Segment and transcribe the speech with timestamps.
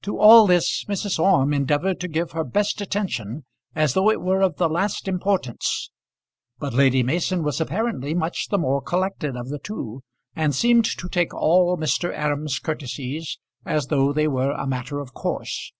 [0.00, 1.18] To all this Mrs.
[1.18, 3.44] Orme endeavoured to give her best attention,
[3.74, 5.90] as though it were of the last importance;
[6.58, 10.00] but Lady Mason was apparently much the more collected of the two,
[10.34, 12.10] and seemed to take all Mr.
[12.16, 15.74] Aram's courtesies as though they were a matter of course.